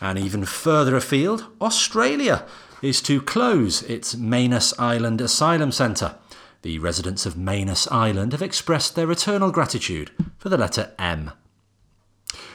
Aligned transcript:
And 0.00 0.18
even 0.18 0.44
further 0.44 0.96
afield, 0.96 1.46
Australia 1.60 2.44
is 2.82 3.00
to 3.02 3.20
close 3.20 3.82
its 3.82 4.16
Manus 4.16 4.76
Island 4.78 5.20
Asylum 5.20 5.72
Centre. 5.72 6.16
The 6.62 6.78
residents 6.80 7.24
of 7.24 7.36
Manus 7.36 7.86
Island 7.92 8.32
have 8.32 8.42
expressed 8.42 8.96
their 8.96 9.10
eternal 9.10 9.52
gratitude 9.52 10.10
for 10.38 10.48
the 10.48 10.58
letter 10.58 10.92
M. 10.98 11.30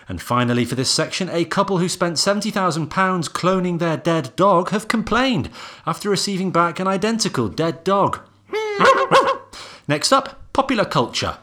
And 0.10 0.22
finally, 0.22 0.66
for 0.66 0.76
this 0.76 0.90
section, 0.90 1.30
a 1.30 1.46
couple 1.46 1.78
who 1.78 1.88
spent 1.88 2.18
£70,000 2.18 2.90
cloning 3.30 3.80
their 3.80 3.96
dead 3.96 4.36
dog 4.36 4.72
have 4.72 4.90
complained 4.90 5.50
after 5.86 6.10
receiving 6.10 6.52
back 6.52 6.80
an 6.80 6.88
identical 6.88 7.48
dead 7.48 7.86
dog. 7.86 8.20
Next 9.88 10.12
up, 10.12 10.52
popular 10.52 10.86
culture. 10.86 11.38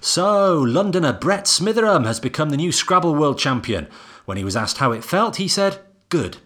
So, 0.00 0.62
Londoner 0.62 1.12
Brett 1.12 1.44
Smitheram 1.44 2.06
has 2.06 2.20
become 2.20 2.48
the 2.48 2.56
new 2.56 2.72
Scrabble 2.72 3.14
World 3.14 3.38
Champion. 3.38 3.86
When 4.24 4.38
he 4.38 4.44
was 4.44 4.56
asked 4.56 4.78
how 4.78 4.92
it 4.92 5.04
felt, 5.04 5.36
he 5.36 5.48
said, 5.48 5.80
Good. 6.08 6.38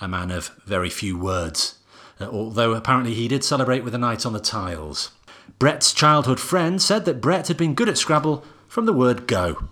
A 0.00 0.08
man 0.08 0.30
of 0.30 0.50
very 0.64 0.90
few 0.90 1.18
words. 1.18 1.78
Uh, 2.20 2.26
although 2.26 2.72
apparently 2.72 3.14
he 3.14 3.28
did 3.28 3.44
celebrate 3.44 3.84
with 3.84 3.94
a 3.94 3.98
night 3.98 4.24
on 4.24 4.32
the 4.32 4.40
tiles. 4.40 5.10
Brett's 5.58 5.92
childhood 5.92 6.40
friend 6.40 6.80
said 6.80 7.04
that 7.04 7.20
Brett 7.20 7.48
had 7.48 7.56
been 7.56 7.74
good 7.74 7.88
at 7.88 7.98
Scrabble 7.98 8.44
from 8.66 8.86
the 8.86 8.92
word 8.92 9.26
go. 9.26 9.68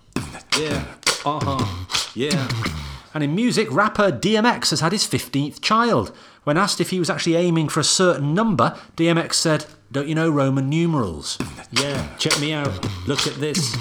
Yeah. 0.57 0.85
Uh 1.25 1.39
huh. 1.41 1.85
Yeah. 2.13 2.47
And 3.13 3.23
in 3.23 3.33
music, 3.33 3.71
rapper 3.71 4.11
DMX 4.11 4.69
has 4.69 4.81
had 4.81 4.91
his 4.91 5.05
15th 5.05 5.61
child. 5.61 6.15
When 6.43 6.57
asked 6.57 6.79
if 6.79 6.91
he 6.91 6.99
was 6.99 7.09
actually 7.09 7.35
aiming 7.35 7.69
for 7.69 7.79
a 7.79 7.83
certain 7.83 8.33
number, 8.33 8.77
DMX 8.97 9.33
said, 9.33 9.65
Don't 9.91 10.07
you 10.07 10.15
know 10.15 10.29
Roman 10.29 10.69
numerals? 10.69 11.37
Yeah. 11.71 12.15
Check 12.17 12.39
me 12.39 12.53
out. 12.53 12.85
Look 13.07 13.25
at 13.25 13.35
this. 13.35 13.75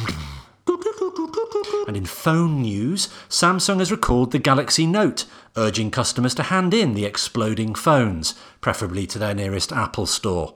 And 1.88 1.96
in 1.96 2.04
phone 2.04 2.60
news, 2.60 3.08
Samsung 3.30 3.78
has 3.78 3.90
recalled 3.90 4.30
the 4.30 4.38
Galaxy 4.38 4.86
Note, 4.86 5.24
urging 5.56 5.90
customers 5.90 6.34
to 6.34 6.42
hand 6.42 6.74
in 6.74 6.92
the 6.92 7.06
exploding 7.06 7.74
phones, 7.74 8.34
preferably 8.60 9.06
to 9.06 9.18
their 9.18 9.34
nearest 9.34 9.72
Apple 9.72 10.04
store. 10.04 10.54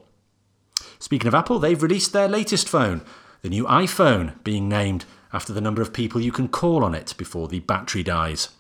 Speaking 0.99 1.29
of 1.29 1.35
Apple, 1.35 1.59
they've 1.59 1.83
released 1.83 2.13
their 2.13 2.29
latest 2.29 2.69
phone, 2.69 3.01
the 3.41 3.49
new 3.49 3.65
iPhone, 3.65 4.45
being 4.45 4.69
named 4.69 5.07
after 5.33 5.55
the 5.55 5.63
number 5.63 5.81
of 5.81 5.95
people 5.95 6.21
you 6.21 6.33
can 6.33 6.49
call 6.49 6.85
on 6.85 6.95
it 6.95 7.15
before 7.17 7.49
the 7.49 7.61
battery 7.61 8.03
dies. 8.03 8.51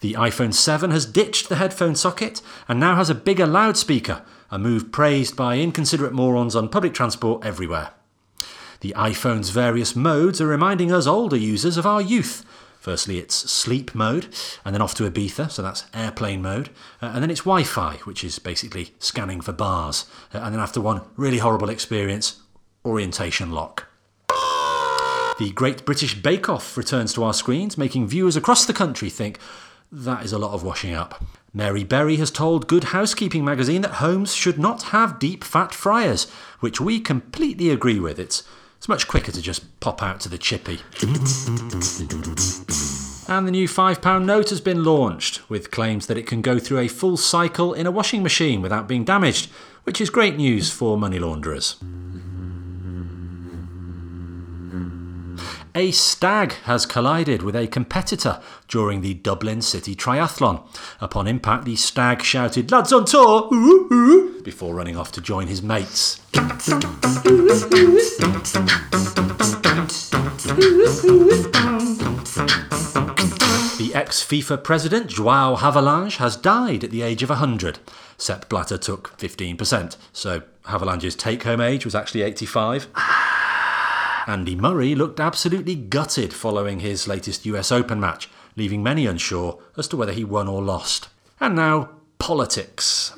The 0.00 0.14
iPhone 0.14 0.54
7 0.54 0.90
has 0.90 1.04
ditched 1.04 1.50
the 1.50 1.56
headphone 1.56 1.94
socket 1.94 2.40
and 2.68 2.80
now 2.80 2.96
has 2.96 3.10
a 3.10 3.14
bigger 3.14 3.46
loudspeaker, 3.46 4.22
a 4.50 4.58
move 4.58 4.90
praised 4.92 5.36
by 5.36 5.58
inconsiderate 5.58 6.14
morons 6.14 6.56
on 6.56 6.70
public 6.70 6.94
transport 6.94 7.44
everywhere. 7.44 7.90
The 8.80 8.94
iPhone's 8.96 9.50
various 9.50 9.96
modes 9.96 10.40
are 10.40 10.46
reminding 10.46 10.92
us 10.92 11.06
older 11.06 11.36
users 11.36 11.76
of 11.76 11.86
our 11.86 12.00
youth. 12.00 12.44
Firstly, 12.78 13.18
it's 13.18 13.34
sleep 13.34 13.94
mode, 13.94 14.28
and 14.64 14.72
then 14.72 14.80
off 14.80 14.94
to 14.94 15.10
Ibiza, 15.10 15.50
so 15.50 15.62
that's 15.62 15.84
airplane 15.92 16.40
mode, 16.40 16.70
uh, 17.02 17.10
and 17.12 17.22
then 17.22 17.30
it's 17.30 17.40
Wi 17.40 17.64
Fi, 17.64 17.96
which 18.04 18.22
is 18.22 18.38
basically 18.38 18.94
scanning 18.98 19.40
for 19.40 19.52
bars, 19.52 20.06
uh, 20.32 20.38
and 20.38 20.54
then 20.54 20.60
after 20.60 20.80
one 20.80 21.02
really 21.16 21.38
horrible 21.38 21.70
experience, 21.70 22.40
orientation 22.84 23.50
lock. 23.50 23.86
The 25.38 25.52
Great 25.54 25.84
British 25.84 26.20
Bake 26.20 26.48
Off 26.48 26.76
returns 26.76 27.12
to 27.14 27.22
our 27.24 27.34
screens, 27.34 27.78
making 27.78 28.08
viewers 28.08 28.36
across 28.36 28.64
the 28.64 28.72
country 28.72 29.10
think 29.10 29.38
that 29.90 30.24
is 30.24 30.32
a 30.32 30.38
lot 30.38 30.52
of 30.52 30.62
washing 30.62 30.94
up. 30.94 31.24
Mary 31.52 31.84
Berry 31.84 32.16
has 32.16 32.30
told 32.30 32.68
Good 32.68 32.84
Housekeeping 32.84 33.44
magazine 33.44 33.82
that 33.82 33.94
homes 33.94 34.34
should 34.34 34.58
not 34.58 34.84
have 34.84 35.18
deep 35.18 35.44
fat 35.44 35.72
fryers, 35.72 36.28
which 36.60 36.80
we 36.80 37.00
completely 37.00 37.70
agree 37.70 37.98
with. 37.98 38.18
It's, 38.18 38.42
it's 38.78 38.88
much 38.88 39.06
quicker 39.06 39.32
to 39.32 39.42
just 39.42 39.78
pop 39.80 40.02
out 40.02 40.20
to 40.20 40.28
the 40.28 40.38
chippy. 40.38 40.80
And 43.28 43.46
the 43.46 43.50
new 43.50 43.68
£5 43.68 44.24
note 44.24 44.48
has 44.48 44.60
been 44.60 44.84
launched, 44.84 45.50
with 45.50 45.70
claims 45.70 46.06
that 46.06 46.16
it 46.16 46.26
can 46.26 46.40
go 46.40 46.58
through 46.58 46.78
a 46.78 46.88
full 46.88 47.18
cycle 47.18 47.74
in 47.74 47.86
a 47.86 47.90
washing 47.90 48.22
machine 48.22 48.62
without 48.62 48.88
being 48.88 49.04
damaged, 49.04 49.50
which 49.84 50.00
is 50.00 50.08
great 50.08 50.36
news 50.36 50.70
for 50.70 50.96
money 50.96 51.18
launderers. 51.18 51.76
A 55.78 55.92
stag 55.92 56.54
has 56.64 56.86
collided 56.86 57.44
with 57.44 57.54
a 57.54 57.68
competitor 57.68 58.40
during 58.66 59.00
the 59.00 59.14
Dublin 59.14 59.62
City 59.62 59.94
Triathlon. 59.94 60.66
Upon 61.00 61.28
impact, 61.28 61.66
the 61.66 61.76
stag 61.76 62.20
shouted, 62.20 62.72
Lads 62.72 62.92
on 62.92 63.04
tour! 63.04 63.48
Ooh, 63.54 63.86
ooh," 63.92 64.42
before 64.42 64.74
running 64.74 64.96
off 64.96 65.12
to 65.12 65.20
join 65.20 65.46
his 65.46 65.62
mates. 65.62 66.16
The 66.32 66.42
ex 73.94 74.24
FIFA 74.24 74.64
president, 74.64 75.06
Joao 75.06 75.54
Havelange, 75.54 76.16
has 76.16 76.34
died 76.34 76.82
at 76.82 76.90
the 76.90 77.02
age 77.02 77.22
of 77.22 77.28
100. 77.28 77.78
Sepp 78.16 78.48
Blatter 78.48 78.78
took 78.78 79.16
15%, 79.16 79.96
so 80.12 80.42
Havelange's 80.64 81.14
take 81.14 81.44
home 81.44 81.60
age 81.60 81.84
was 81.84 81.94
actually 81.94 82.22
85. 82.22 82.88
Andy 84.28 84.54
Murray 84.54 84.94
looked 84.94 85.20
absolutely 85.20 85.74
gutted 85.74 86.34
following 86.34 86.80
his 86.80 87.08
latest 87.08 87.46
US 87.46 87.72
Open 87.72 87.98
match, 87.98 88.28
leaving 88.56 88.82
many 88.82 89.06
unsure 89.06 89.58
as 89.78 89.88
to 89.88 89.96
whether 89.96 90.12
he 90.12 90.22
won 90.22 90.46
or 90.46 90.62
lost. 90.62 91.08
And 91.40 91.56
now, 91.56 91.88
politics. 92.18 93.12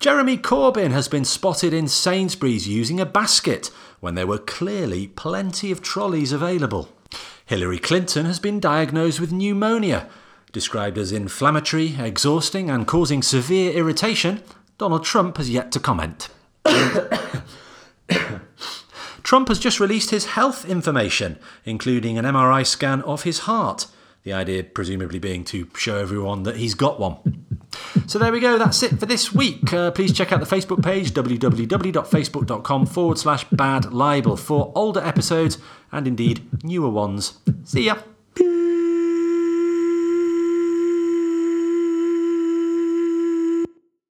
Jeremy 0.00 0.38
Corbyn 0.38 0.90
has 0.90 1.06
been 1.06 1.24
spotted 1.24 1.72
in 1.72 1.86
Sainsbury's 1.86 2.66
using 2.66 2.98
a 2.98 3.06
basket 3.06 3.70
when 4.00 4.16
there 4.16 4.26
were 4.26 4.38
clearly 4.38 5.06
plenty 5.06 5.70
of 5.70 5.80
trolleys 5.80 6.32
available. 6.32 6.88
Hillary 7.46 7.78
Clinton 7.78 8.26
has 8.26 8.40
been 8.40 8.58
diagnosed 8.58 9.20
with 9.20 9.30
pneumonia. 9.30 10.08
Described 10.50 10.98
as 10.98 11.12
inflammatory, 11.12 11.94
exhausting, 11.96 12.70
and 12.70 12.88
causing 12.88 13.22
severe 13.22 13.72
irritation, 13.72 14.42
Donald 14.78 15.04
Trump 15.04 15.36
has 15.36 15.50
yet 15.50 15.72
to 15.72 15.80
comment. 15.80 16.28
Trump 19.22 19.48
has 19.48 19.58
just 19.58 19.80
released 19.80 20.10
his 20.10 20.26
health 20.26 20.64
information, 20.64 21.38
including 21.64 22.16
an 22.16 22.24
MRI 22.24 22.64
scan 22.66 23.02
of 23.02 23.24
his 23.24 23.40
heart. 23.40 23.86
The 24.22 24.32
idea, 24.32 24.62
presumably, 24.64 25.18
being 25.18 25.44
to 25.44 25.68
show 25.76 25.96
everyone 25.96 26.44
that 26.44 26.56
he's 26.56 26.74
got 26.74 26.98
one. 26.98 27.44
So 28.06 28.18
there 28.18 28.32
we 28.32 28.40
go, 28.40 28.56
that's 28.56 28.82
it 28.82 28.98
for 28.98 29.06
this 29.06 29.34
week. 29.34 29.72
Uh, 29.72 29.90
please 29.90 30.12
check 30.12 30.32
out 30.32 30.40
the 30.40 30.46
Facebook 30.46 30.82
page, 30.82 31.12
www.facebook.com 31.12 32.86
forward 32.86 33.18
slash 33.18 33.44
bad 33.50 33.92
libel, 33.92 34.36
for 34.36 34.72
older 34.74 35.00
episodes 35.00 35.58
and 35.92 36.06
indeed 36.06 36.48
newer 36.64 36.88
ones. 36.88 37.38
See 37.64 37.84
ya! 37.84 37.96